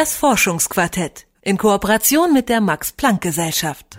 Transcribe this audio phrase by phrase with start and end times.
[0.00, 3.98] Das Forschungsquartett in Kooperation mit der Max Planck Gesellschaft.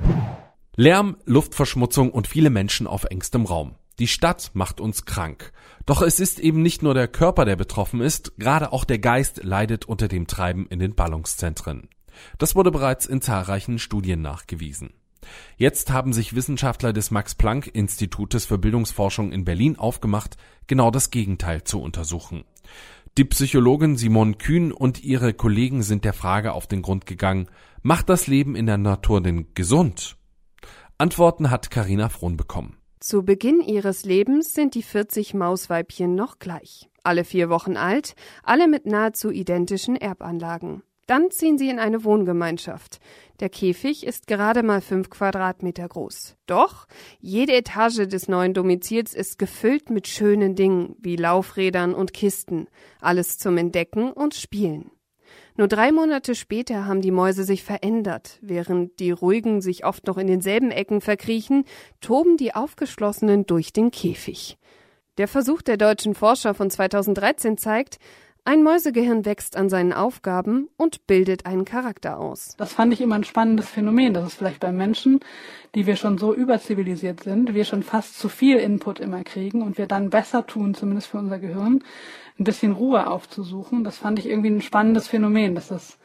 [0.78, 3.76] Lärm, Luftverschmutzung und viele Menschen auf engstem Raum.
[4.00, 5.52] Die Stadt macht uns krank.
[5.86, 9.44] Doch es ist eben nicht nur der Körper, der betroffen ist, gerade auch der Geist
[9.44, 11.90] leidet unter dem Treiben in den Ballungszentren.
[12.38, 14.94] Das wurde bereits in zahlreichen Studien nachgewiesen.
[15.58, 20.38] Jetzt haben sich Wissenschaftler des Max Planck Institutes für Bildungsforschung in Berlin aufgemacht,
[20.68, 22.46] genau das Gegenteil zu untersuchen.
[23.20, 27.50] Die Psychologin Simone Kühn und ihre Kollegen sind der Frage auf den Grund gegangen,
[27.82, 30.16] macht das Leben in der Natur denn gesund?
[30.98, 32.78] Antworten hat Karina Frohn bekommen.
[33.02, 36.90] Zu Beginn ihres Lebens sind die 40 Mausweibchen noch gleich.
[37.04, 40.82] Alle vier Wochen alt, alle mit nahezu identischen Erbanlagen.
[41.10, 43.00] Dann ziehen sie in eine Wohngemeinschaft.
[43.40, 46.36] Der Käfig ist gerade mal fünf Quadratmeter groß.
[46.46, 46.86] Doch
[47.20, 52.68] jede Etage des neuen Domizils ist gefüllt mit schönen Dingen wie Laufrädern und Kisten.
[53.02, 54.92] Alles zum Entdecken und Spielen.
[55.58, 58.38] Nur drei Monate später haben die Mäuse sich verändert.
[58.44, 61.66] Während die ruhigen sich oft noch in denselben Ecken verkriechen,
[62.02, 64.60] toben die aufgeschlossenen durch den Käfig.
[65.18, 67.98] Der Versuch der deutschen Forscher von 2013 zeigt,
[68.46, 72.56] ein Mäusegehirn wächst an seinen Aufgaben und bildet einen Charakter aus.
[72.58, 75.20] Das fand ich immer ein spannendes Phänomen, dass es vielleicht bei Menschen,
[75.76, 79.78] die wir schon so überzivilisiert sind, wir schon fast zu viel Input immer kriegen und
[79.78, 81.84] wir dann besser tun, zumindest für unser Gehirn,
[82.40, 83.84] ein bisschen Ruhe aufzusuchen.
[83.84, 85.98] Das fand ich irgendwie ein spannendes Phänomen, dass das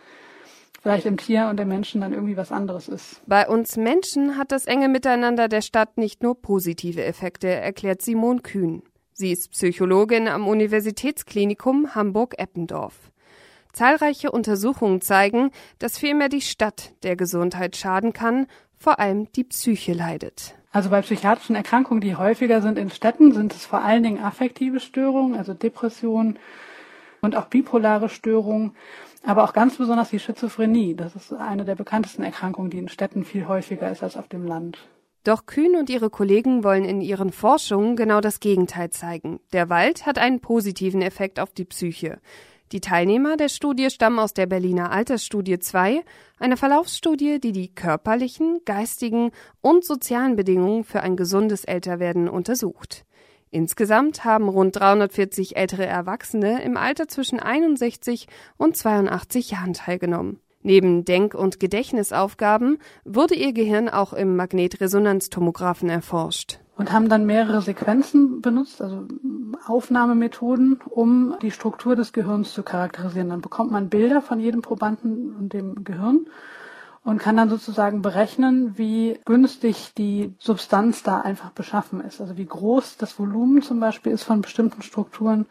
[0.82, 3.22] vielleicht im Tier und im Menschen dann irgendwie was anderes ist.
[3.26, 8.42] Bei uns Menschen hat das enge Miteinander der Stadt nicht nur positive Effekte, erklärt Simon
[8.42, 8.82] Kühn.
[9.16, 13.12] Sie ist Psychologin am Universitätsklinikum Hamburg-Eppendorf.
[13.72, 19.92] Zahlreiche Untersuchungen zeigen, dass vielmehr die Stadt der Gesundheit schaden kann, vor allem die Psyche
[19.92, 20.56] leidet.
[20.72, 24.80] Also bei psychiatrischen Erkrankungen, die häufiger sind in Städten, sind es vor allen Dingen affektive
[24.80, 26.36] Störungen, also Depressionen
[27.20, 28.74] und auch bipolare Störungen,
[29.22, 30.96] aber auch ganz besonders die Schizophrenie.
[30.96, 34.44] Das ist eine der bekanntesten Erkrankungen, die in Städten viel häufiger ist als auf dem
[34.44, 34.88] Land.
[35.24, 39.40] Doch Kühn und ihre Kollegen wollen in ihren Forschungen genau das Gegenteil zeigen.
[39.54, 42.20] Der Wald hat einen positiven Effekt auf die Psyche.
[42.72, 46.04] Die Teilnehmer der Studie stammen aus der Berliner Altersstudie 2,
[46.38, 49.30] einer Verlaufsstudie, die die körperlichen, geistigen
[49.62, 53.06] und sozialen Bedingungen für ein gesundes Älterwerden untersucht.
[53.50, 58.26] Insgesamt haben rund 340 ältere Erwachsene im Alter zwischen 61
[58.58, 60.40] und 82 Jahren teilgenommen.
[60.66, 66.58] Neben Denk- und Gedächtnisaufgaben wurde ihr Gehirn auch im Magnetresonanztomographen erforscht.
[66.78, 69.06] Und haben dann mehrere Sequenzen benutzt, also
[69.66, 73.28] Aufnahmemethoden, um die Struktur des Gehirns zu charakterisieren.
[73.28, 76.26] Dann bekommt man Bilder von jedem Probanden und dem Gehirn
[77.04, 82.22] und kann dann sozusagen berechnen, wie günstig die Substanz da einfach beschaffen ist.
[82.22, 85.44] Also wie groß das Volumen zum Beispiel ist von bestimmten Strukturen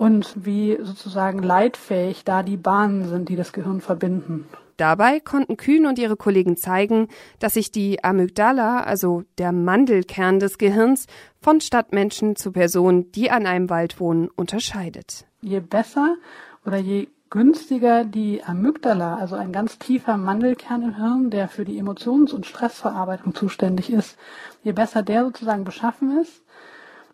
[0.00, 4.46] und wie sozusagen leitfähig da die Bahnen sind, die das Gehirn verbinden.
[4.78, 10.56] Dabei konnten Kühn und ihre Kollegen zeigen, dass sich die Amygdala, also der Mandelkern des
[10.56, 11.06] Gehirns,
[11.42, 15.26] von Stadtmenschen zu Personen, die an einem Wald wohnen, unterscheidet.
[15.42, 16.16] Je besser
[16.64, 21.78] oder je günstiger die Amygdala, also ein ganz tiefer Mandelkern im Hirn, der für die
[21.78, 24.16] Emotions- und Stressverarbeitung zuständig ist,
[24.62, 26.40] je besser der sozusagen beschaffen ist,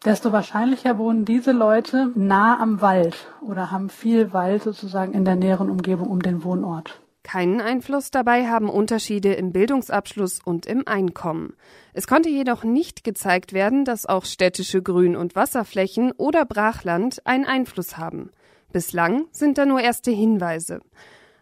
[0.05, 5.37] desto wahrscheinlicher wohnen diese Leute nah am Wald oder haben viel Wald sozusagen in der
[5.37, 7.01] näheren Umgebung um den Wohnort.
[7.27, 11.55] Keinen Einfluss dabei haben Unterschiede im Bildungsabschluss und im Einkommen.
[11.93, 17.45] Es konnte jedoch nicht gezeigt werden, dass auch städtische Grün- und Wasserflächen oder Brachland einen
[17.45, 18.31] Einfluss haben.
[18.73, 20.81] Bislang sind da nur erste Hinweise.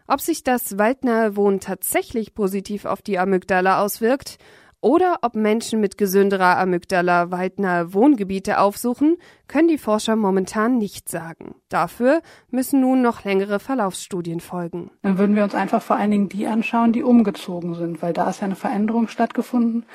[0.07, 4.39] Ob sich das waldnahe Wohnen tatsächlich positiv auf die Amygdala auswirkt
[4.85, 11.55] oder ob Menschen mit gesünderer Amygdala waldnahe Wohngebiete aufsuchen, können die Forscher momentan nicht sagen.
[11.69, 14.91] Dafür müssen nun noch längere Verlaufsstudien folgen.
[15.01, 18.29] Dann würden wir uns einfach vor allen Dingen die anschauen, die umgezogen sind, weil da
[18.29, 19.87] ist ja eine Veränderung stattgefunden,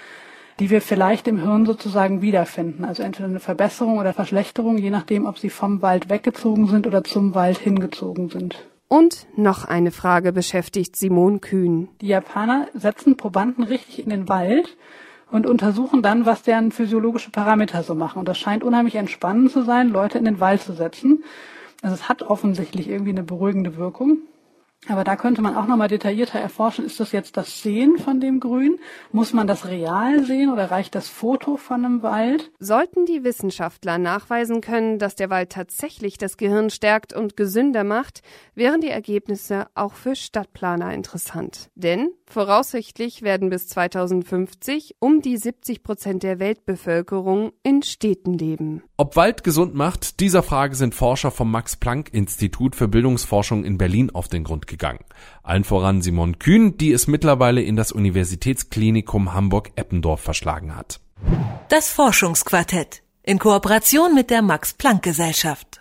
[0.59, 2.85] die wir vielleicht im Hirn sozusagen wiederfinden.
[2.85, 7.05] Also entweder eine Verbesserung oder Verschlechterung, je nachdem, ob sie vom Wald weggezogen sind oder
[7.05, 8.67] zum Wald hingezogen sind.
[8.93, 11.87] Und noch eine Frage beschäftigt Simon Kühn.
[12.01, 14.77] Die Japaner setzen Probanden richtig in den Wald
[15.31, 18.19] und untersuchen dann, was deren physiologische Parameter so machen.
[18.19, 21.23] Und das scheint unheimlich entspannend zu sein, Leute in den Wald zu setzen.
[21.83, 24.23] Also es hat offensichtlich irgendwie eine beruhigende Wirkung.
[24.89, 28.41] Aber da könnte man auch nochmal detaillierter erforschen, ist das jetzt das Sehen von dem
[28.41, 28.79] Grün?
[29.13, 32.51] Muss man das real sehen oder reicht das Foto von einem Wald?
[32.59, 38.23] Sollten die Wissenschaftler nachweisen können, dass der Wald tatsächlich das Gehirn stärkt und gesünder macht,
[38.55, 41.69] wären die Ergebnisse auch für Stadtplaner interessant.
[41.75, 48.83] Denn voraussichtlich werden bis 2050 um die 70 Prozent der Weltbevölkerung in Städten leben.
[48.97, 54.29] Ob Wald gesund macht, dieser Frage sind Forscher vom Max-Planck-Institut für Bildungsforschung in Berlin auf
[54.29, 55.05] den Grund gegangen.
[55.43, 61.01] Allen voran Simon Kühn, die es mittlerweile in das Universitätsklinikum Hamburg-Eppendorf verschlagen hat.
[61.69, 65.80] Das Forschungsquartett in Kooperation mit der Max-Planck-Gesellschaft.